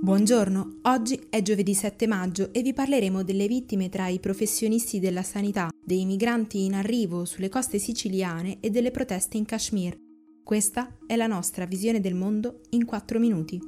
Buongiorno, 0.00 0.78
oggi 0.82 1.26
è 1.28 1.42
giovedì 1.42 1.74
7 1.74 2.06
maggio 2.06 2.52
e 2.52 2.62
vi 2.62 2.72
parleremo 2.72 3.24
delle 3.24 3.48
vittime 3.48 3.88
tra 3.88 4.06
i 4.06 4.20
professionisti 4.20 5.00
della 5.00 5.24
sanità, 5.24 5.70
dei 5.84 6.04
migranti 6.04 6.64
in 6.64 6.74
arrivo 6.74 7.24
sulle 7.24 7.48
coste 7.48 7.78
siciliane 7.78 8.58
e 8.60 8.70
delle 8.70 8.92
proteste 8.92 9.38
in 9.38 9.44
Kashmir. 9.44 9.98
Questa 10.44 10.96
è 11.04 11.16
la 11.16 11.26
nostra 11.26 11.64
visione 11.64 12.00
del 12.00 12.14
mondo 12.14 12.60
in 12.70 12.84
4 12.84 13.18
minuti. 13.18 13.60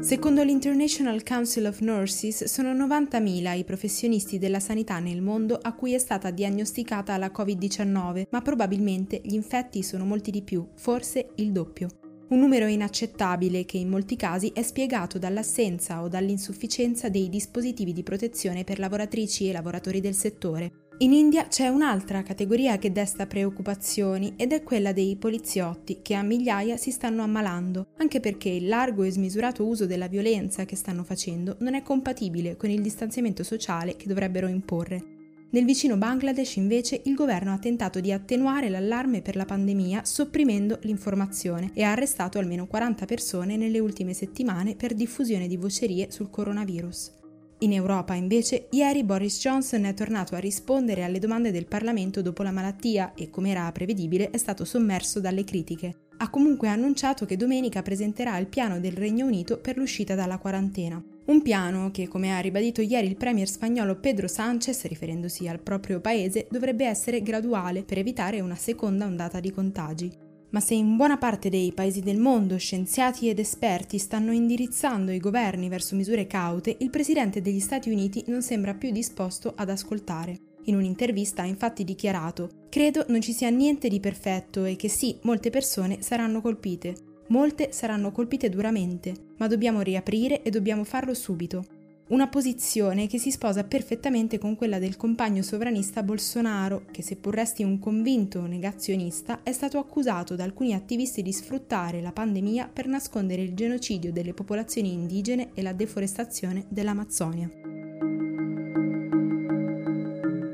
Secondo 0.00 0.42
l'International 0.42 1.22
Council 1.22 1.66
of 1.66 1.78
Nurses 1.78 2.42
sono 2.46 2.74
90.000 2.74 3.56
i 3.56 3.62
professionisti 3.62 4.38
della 4.38 4.58
sanità 4.58 4.98
nel 4.98 5.22
mondo 5.22 5.56
a 5.62 5.74
cui 5.74 5.92
è 5.92 5.98
stata 5.98 6.32
diagnosticata 6.32 7.16
la 7.18 7.30
Covid-19, 7.32 8.24
ma 8.30 8.42
probabilmente 8.42 9.20
gli 9.22 9.34
infetti 9.34 9.84
sono 9.84 10.04
molti 10.04 10.32
di 10.32 10.42
più, 10.42 10.66
forse 10.74 11.30
il 11.36 11.52
doppio. 11.52 12.01
Un 12.32 12.38
numero 12.38 12.66
inaccettabile 12.66 13.66
che 13.66 13.76
in 13.76 13.90
molti 13.90 14.16
casi 14.16 14.52
è 14.54 14.62
spiegato 14.62 15.18
dall'assenza 15.18 16.00
o 16.00 16.08
dall'insufficienza 16.08 17.10
dei 17.10 17.28
dispositivi 17.28 17.92
di 17.92 18.02
protezione 18.02 18.64
per 18.64 18.78
lavoratrici 18.78 19.50
e 19.50 19.52
lavoratori 19.52 20.00
del 20.00 20.14
settore. 20.14 20.86
In 21.00 21.12
India 21.12 21.46
c'è 21.48 21.68
un'altra 21.68 22.22
categoria 22.22 22.78
che 22.78 22.90
desta 22.90 23.26
preoccupazioni 23.26 24.32
ed 24.38 24.52
è 24.52 24.62
quella 24.62 24.92
dei 24.92 25.14
poliziotti 25.16 26.00
che 26.00 26.14
a 26.14 26.22
migliaia 26.22 26.78
si 26.78 26.90
stanno 26.90 27.22
ammalando, 27.22 27.88
anche 27.98 28.18
perché 28.18 28.48
il 28.48 28.66
largo 28.66 29.02
e 29.02 29.10
smisurato 29.10 29.66
uso 29.66 29.84
della 29.84 30.08
violenza 30.08 30.64
che 30.64 30.74
stanno 30.76 31.04
facendo 31.04 31.56
non 31.58 31.74
è 31.74 31.82
compatibile 31.82 32.56
con 32.56 32.70
il 32.70 32.80
distanziamento 32.80 33.42
sociale 33.42 33.94
che 33.94 34.08
dovrebbero 34.08 34.46
imporre. 34.46 35.11
Nel 35.52 35.66
vicino 35.66 35.98
Bangladesh 35.98 36.56
invece 36.56 37.02
il 37.04 37.14
governo 37.14 37.52
ha 37.52 37.58
tentato 37.58 38.00
di 38.00 38.10
attenuare 38.10 38.70
l'allarme 38.70 39.20
per 39.20 39.36
la 39.36 39.44
pandemia 39.44 40.02
sopprimendo 40.02 40.78
l'informazione 40.84 41.72
e 41.74 41.82
ha 41.82 41.90
arrestato 41.90 42.38
almeno 42.38 42.66
40 42.66 43.04
persone 43.04 43.58
nelle 43.58 43.78
ultime 43.78 44.14
settimane 44.14 44.76
per 44.76 44.94
diffusione 44.94 45.46
di 45.48 45.58
vocerie 45.58 46.10
sul 46.10 46.30
coronavirus. 46.30 47.12
In 47.58 47.74
Europa, 47.74 48.14
invece, 48.14 48.68
ieri 48.70 49.04
Boris 49.04 49.38
Johnson 49.40 49.84
è 49.84 49.92
tornato 49.92 50.34
a 50.34 50.38
rispondere 50.38 51.04
alle 51.04 51.18
domande 51.18 51.50
del 51.50 51.66
Parlamento 51.66 52.22
dopo 52.22 52.42
la 52.42 52.50
malattia 52.50 53.12
e, 53.14 53.28
come 53.28 53.50
era 53.50 53.70
prevedibile, 53.72 54.30
è 54.30 54.38
stato 54.38 54.64
sommerso 54.64 55.20
dalle 55.20 55.44
critiche. 55.44 56.06
Ha 56.16 56.30
comunque 56.30 56.68
annunciato 56.68 57.26
che 57.26 57.36
domenica 57.36 57.82
presenterà 57.82 58.38
il 58.38 58.46
piano 58.46 58.80
del 58.80 58.92
Regno 58.92 59.26
Unito 59.26 59.58
per 59.58 59.76
l'uscita 59.76 60.14
dalla 60.14 60.38
quarantena. 60.38 61.11
Un 61.24 61.40
piano 61.40 61.92
che, 61.92 62.08
come 62.08 62.36
ha 62.36 62.40
ribadito 62.40 62.80
ieri 62.80 63.06
il 63.06 63.16
premier 63.16 63.48
spagnolo 63.48 63.96
Pedro 63.96 64.26
Sánchez, 64.26 64.86
riferendosi 64.86 65.46
al 65.46 65.60
proprio 65.60 66.00
paese, 66.00 66.48
dovrebbe 66.50 66.84
essere 66.84 67.22
graduale 67.22 67.84
per 67.84 67.98
evitare 67.98 68.40
una 68.40 68.56
seconda 68.56 69.06
ondata 69.06 69.38
di 69.38 69.52
contagi. 69.52 70.12
Ma 70.50 70.58
se 70.58 70.74
in 70.74 70.96
buona 70.96 71.18
parte 71.18 71.48
dei 71.48 71.72
paesi 71.72 72.00
del 72.00 72.18
mondo 72.18 72.58
scienziati 72.58 73.28
ed 73.28 73.38
esperti 73.38 73.98
stanno 73.98 74.32
indirizzando 74.32 75.12
i 75.12 75.20
governi 75.20 75.68
verso 75.68 75.94
misure 75.94 76.26
caute, 76.26 76.76
il 76.80 76.90
presidente 76.90 77.40
degli 77.40 77.60
Stati 77.60 77.88
Uniti 77.88 78.24
non 78.26 78.42
sembra 78.42 78.74
più 78.74 78.90
disposto 78.90 79.52
ad 79.54 79.70
ascoltare. 79.70 80.36
In 80.64 80.74
un'intervista 80.74 81.42
ha 81.42 81.46
infatti 81.46 81.84
dichiarato: 81.84 82.66
Credo 82.68 83.04
non 83.08 83.20
ci 83.20 83.32
sia 83.32 83.48
niente 83.48 83.88
di 83.88 84.00
perfetto 84.00 84.64
e 84.64 84.74
che 84.74 84.88
sì, 84.88 85.16
molte 85.22 85.50
persone 85.50 86.02
saranno 86.02 86.40
colpite, 86.40 86.94
Molte 87.32 87.72
saranno 87.72 88.12
colpite 88.12 88.50
duramente, 88.50 89.14
ma 89.38 89.46
dobbiamo 89.46 89.80
riaprire 89.80 90.42
e 90.42 90.50
dobbiamo 90.50 90.84
farlo 90.84 91.14
subito. 91.14 91.64
Una 92.08 92.28
posizione 92.28 93.06
che 93.06 93.16
si 93.16 93.30
sposa 93.30 93.64
perfettamente 93.64 94.36
con 94.36 94.54
quella 94.54 94.78
del 94.78 94.98
compagno 94.98 95.40
sovranista 95.40 96.02
Bolsonaro, 96.02 96.84
che 96.90 97.00
seppur 97.00 97.32
resti 97.32 97.62
un 97.62 97.78
convinto 97.78 98.44
negazionista, 98.44 99.40
è 99.42 99.52
stato 99.52 99.78
accusato 99.78 100.36
da 100.36 100.44
alcuni 100.44 100.74
attivisti 100.74 101.22
di 101.22 101.32
sfruttare 101.32 102.02
la 102.02 102.12
pandemia 102.12 102.68
per 102.70 102.86
nascondere 102.86 103.40
il 103.40 103.54
genocidio 103.54 104.12
delle 104.12 104.34
popolazioni 104.34 104.92
indigene 104.92 105.52
e 105.54 105.62
la 105.62 105.72
deforestazione 105.72 106.66
dell'Amazzonia. 106.68 107.50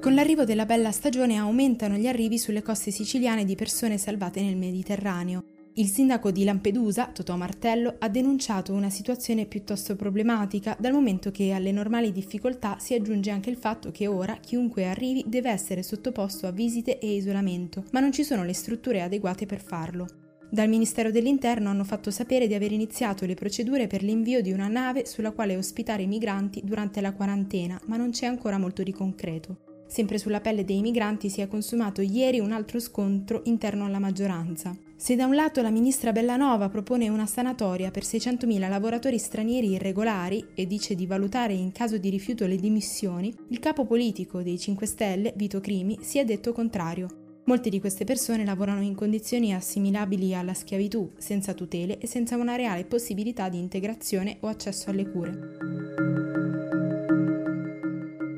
Con 0.00 0.12
l'arrivo 0.12 0.44
della 0.44 0.66
bella 0.66 0.90
stagione 0.90 1.36
aumentano 1.36 1.94
gli 1.94 2.08
arrivi 2.08 2.36
sulle 2.36 2.62
coste 2.62 2.90
siciliane 2.90 3.44
di 3.44 3.54
persone 3.54 3.96
salvate 3.96 4.42
nel 4.42 4.56
Mediterraneo. 4.56 5.53
Il 5.76 5.88
sindaco 5.88 6.30
di 6.30 6.44
Lampedusa, 6.44 7.06
Totò 7.06 7.36
Martello, 7.36 7.96
ha 7.98 8.08
denunciato 8.08 8.72
una 8.72 8.90
situazione 8.90 9.44
piuttosto 9.44 9.96
problematica 9.96 10.76
dal 10.78 10.92
momento 10.92 11.32
che 11.32 11.50
alle 11.50 11.72
normali 11.72 12.12
difficoltà 12.12 12.76
si 12.78 12.94
aggiunge 12.94 13.32
anche 13.32 13.50
il 13.50 13.56
fatto 13.56 13.90
che 13.90 14.06
ora 14.06 14.36
chiunque 14.36 14.86
arrivi 14.86 15.24
deve 15.26 15.50
essere 15.50 15.82
sottoposto 15.82 16.46
a 16.46 16.52
visite 16.52 17.00
e 17.00 17.16
isolamento, 17.16 17.82
ma 17.90 17.98
non 17.98 18.12
ci 18.12 18.22
sono 18.22 18.44
le 18.44 18.54
strutture 18.54 19.02
adeguate 19.02 19.46
per 19.46 19.60
farlo. 19.60 20.06
Dal 20.48 20.68
Ministero 20.68 21.10
dell'Interno 21.10 21.70
hanno 21.70 21.82
fatto 21.82 22.12
sapere 22.12 22.46
di 22.46 22.54
aver 22.54 22.70
iniziato 22.70 23.26
le 23.26 23.34
procedure 23.34 23.88
per 23.88 24.04
l'invio 24.04 24.42
di 24.42 24.52
una 24.52 24.68
nave 24.68 25.06
sulla 25.06 25.32
quale 25.32 25.56
ospitare 25.56 26.02
i 26.04 26.06
migranti 26.06 26.60
durante 26.62 27.00
la 27.00 27.14
quarantena, 27.14 27.80
ma 27.86 27.96
non 27.96 28.10
c'è 28.10 28.26
ancora 28.26 28.58
molto 28.58 28.84
di 28.84 28.92
concreto. 28.92 29.82
Sempre 29.88 30.18
sulla 30.18 30.40
pelle 30.40 30.64
dei 30.64 30.80
migranti 30.82 31.28
si 31.28 31.40
è 31.40 31.48
consumato 31.48 32.00
ieri 32.00 32.38
un 32.38 32.52
altro 32.52 32.78
scontro 32.78 33.42
interno 33.44 33.84
alla 33.84 33.98
maggioranza. 33.98 34.76
Se 35.04 35.16
da 35.16 35.26
un 35.26 35.34
lato 35.34 35.60
la 35.60 35.68
ministra 35.68 36.12
Bellanova 36.12 36.70
propone 36.70 37.10
una 37.10 37.26
sanatoria 37.26 37.90
per 37.90 38.04
600.000 38.04 38.70
lavoratori 38.70 39.18
stranieri 39.18 39.72
irregolari 39.72 40.46
e 40.54 40.66
dice 40.66 40.94
di 40.94 41.04
valutare 41.04 41.52
in 41.52 41.72
caso 41.72 41.98
di 41.98 42.08
rifiuto 42.08 42.46
le 42.46 42.56
dimissioni, 42.56 43.30
il 43.48 43.58
capo 43.58 43.84
politico 43.84 44.40
dei 44.40 44.58
5 44.58 44.86
Stelle, 44.86 45.34
Vito 45.36 45.60
Crimi, 45.60 45.98
si 46.00 46.18
è 46.18 46.24
detto 46.24 46.54
contrario. 46.54 47.42
Molte 47.44 47.68
di 47.68 47.80
queste 47.80 48.04
persone 48.04 48.46
lavorano 48.46 48.80
in 48.80 48.94
condizioni 48.94 49.52
assimilabili 49.52 50.34
alla 50.34 50.54
schiavitù, 50.54 51.12
senza 51.18 51.52
tutele 51.52 51.98
e 51.98 52.06
senza 52.06 52.38
una 52.38 52.56
reale 52.56 52.86
possibilità 52.86 53.50
di 53.50 53.58
integrazione 53.58 54.38
o 54.40 54.48
accesso 54.48 54.88
alle 54.88 55.10
cure. 55.10 55.38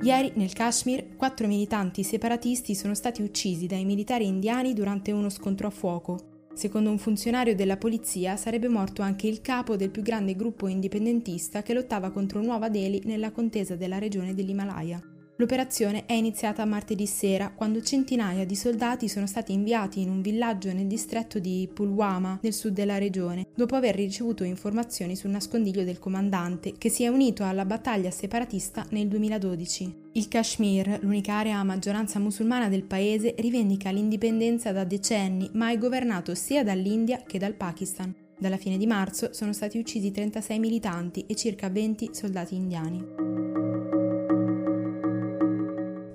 Ieri 0.02 0.32
nel 0.34 0.52
Kashmir 0.52 1.14
quattro 1.14 1.46
militanti 1.46 2.02
separatisti 2.02 2.74
sono 2.74 2.96
stati 2.96 3.22
uccisi 3.22 3.68
dai 3.68 3.84
militari 3.84 4.26
indiani 4.26 4.72
durante 4.72 5.12
uno 5.12 5.28
scontro 5.28 5.68
a 5.68 5.70
fuoco. 5.70 6.34
Secondo 6.56 6.88
un 6.88 6.96
funzionario 6.96 7.54
della 7.54 7.76
polizia 7.76 8.38
sarebbe 8.38 8.66
morto 8.68 9.02
anche 9.02 9.26
il 9.26 9.42
capo 9.42 9.76
del 9.76 9.90
più 9.90 10.00
grande 10.00 10.34
gruppo 10.34 10.68
indipendentista 10.68 11.60
che 11.60 11.74
lottava 11.74 12.10
contro 12.10 12.40
Nuova 12.40 12.70
Delhi 12.70 13.02
nella 13.04 13.30
contesa 13.30 13.76
della 13.76 13.98
regione 13.98 14.32
dell'Himalaya. 14.32 15.15
L'operazione 15.38 16.06
è 16.06 16.14
iniziata 16.14 16.64
martedì 16.64 17.06
sera, 17.06 17.52
quando 17.54 17.82
centinaia 17.82 18.46
di 18.46 18.56
soldati 18.56 19.06
sono 19.06 19.26
stati 19.26 19.52
inviati 19.52 20.00
in 20.00 20.08
un 20.08 20.22
villaggio 20.22 20.72
nel 20.72 20.86
distretto 20.86 21.38
di 21.38 21.68
Pulwama, 21.70 22.38
nel 22.40 22.54
sud 22.54 22.72
della 22.72 22.96
regione, 22.96 23.48
dopo 23.54 23.74
aver 23.74 23.96
ricevuto 23.96 24.44
informazioni 24.44 25.14
sul 25.14 25.28
nascondiglio 25.28 25.84
del 25.84 25.98
comandante, 25.98 26.72
che 26.78 26.88
si 26.88 27.02
è 27.02 27.08
unito 27.08 27.44
alla 27.44 27.66
battaglia 27.66 28.10
separatista 28.10 28.86
nel 28.90 29.08
2012. 29.08 30.04
Il 30.12 30.28
Kashmir, 30.28 31.00
l'unica 31.02 31.34
area 31.34 31.58
a 31.58 31.64
maggioranza 31.64 32.18
musulmana 32.18 32.70
del 32.70 32.84
paese, 32.84 33.34
rivendica 33.36 33.90
l'indipendenza 33.90 34.72
da 34.72 34.84
decenni, 34.84 35.50
ma 35.52 35.70
è 35.70 35.76
governato 35.76 36.34
sia 36.34 36.64
dall'India 36.64 37.22
che 37.26 37.38
dal 37.38 37.52
Pakistan. 37.52 38.14
Dalla 38.38 38.56
fine 38.56 38.78
di 38.78 38.86
marzo 38.86 39.34
sono 39.34 39.52
stati 39.52 39.76
uccisi 39.76 40.10
36 40.10 40.58
militanti 40.58 41.24
e 41.26 41.34
circa 41.34 41.68
20 41.68 42.10
soldati 42.12 42.54
indiani. 42.54 43.25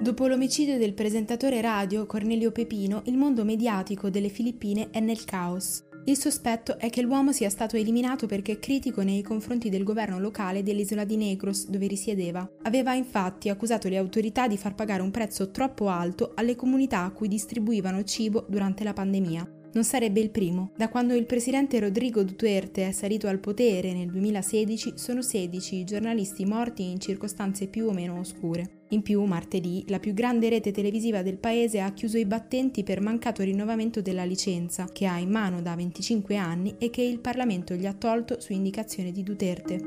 Dopo 0.02 0.26
l'omicidio 0.26 0.80
del 0.80 0.96
presentatore 0.96 1.62
radio 1.62 2.08
Cornelio 2.08 2.52
Pepino, 2.52 3.04
il 3.06 3.18
mondo 3.18 3.44
mediatico 3.46 4.10
delle 4.10 4.30
Filippine 4.30 4.90
è 4.90 5.00
nel 5.00 5.26
caos. 5.26 5.84
Il 6.06 6.18
sospetto 6.18 6.80
è 6.80 6.90
che 6.90 7.04
l'uomo 7.04 7.32
sia 7.32 7.52
stato 7.52 7.78
eliminato 7.78 8.26
perché 8.26 8.58
critico 8.58 9.04
nei 9.04 9.22
confronti 9.22 9.70
del 9.70 9.84
governo 9.84 10.18
locale 10.18 10.64
dell'isola 10.64 11.04
di 11.04 11.18
Negros, 11.18 11.68
dove 11.70 11.86
risiedeva. 11.86 12.50
Aveva 12.64 12.96
infatti 12.96 13.50
accusato 13.50 13.90
le 13.90 13.98
autorità 13.98 14.48
di 14.48 14.58
far 14.58 14.74
pagare 14.74 15.04
un 15.04 15.12
prezzo 15.12 15.52
troppo 15.52 15.88
alto 15.88 16.32
alle 16.34 16.56
comunità 16.56 17.04
a 17.04 17.12
cui 17.12 17.28
distribuivano 17.28 18.04
cibo 18.04 18.48
durante 18.50 18.84
la 18.84 18.94
pandemia. 18.94 19.48
Non 19.74 19.84
sarebbe 19.84 20.20
il 20.20 20.32
primo. 20.32 20.72
Da 20.76 20.90
quando 20.90 21.14
il 21.14 21.28
presidente 21.28 21.80
Rodrigo 21.80 22.24
Duterte 22.24 22.88
è 22.88 22.92
salito 22.92 23.28
al 23.28 23.40
potere 23.40 23.94
nel 23.94 24.10
2016, 24.10 24.94
sono 24.96 25.22
16 25.22 25.76
i 25.76 25.84
giornalisti 25.84 26.44
morti 26.44 26.90
in 26.90 27.00
circostanze 27.00 27.68
più 27.68 27.86
o 27.86 27.92
meno 27.92 28.18
oscure. 28.18 28.81
In 28.92 29.04
più, 29.04 29.24
martedì, 29.24 29.86
la 29.88 30.00
più 30.00 30.14
grande 30.14 30.50
rete 30.50 30.72
televisiva 30.72 31.22
del 31.22 31.38
paese 31.38 31.80
ha 31.80 31.94
chiuso 31.94 32.18
i 32.18 32.26
battenti 32.26 32.84
per 32.84 33.00
mancato 33.00 33.42
rinnovamento 33.42 34.02
della 34.02 34.26
licenza, 34.26 34.90
che 34.92 35.06
ha 35.06 35.18
in 35.18 35.30
mano 35.30 35.62
da 35.62 35.76
25 35.76 36.36
anni 36.36 36.76
e 36.78 36.90
che 36.90 37.02
il 37.02 37.20
Parlamento 37.20 37.74
gli 37.76 37.86
ha 37.86 37.94
tolto 37.94 38.42
su 38.42 38.52
indicazione 38.52 39.12
di 39.12 39.24
Duterte. 39.24 39.80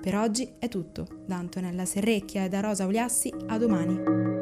Per 0.00 0.16
oggi 0.16 0.48
è 0.60 0.68
tutto. 0.68 1.22
Da 1.26 1.36
Antonella 1.36 1.84
Serrecchia 1.84 2.44
e 2.44 2.48
da 2.48 2.60
Rosa 2.60 2.86
Uliassi, 2.86 3.32
a 3.48 3.58
domani. 3.58 4.37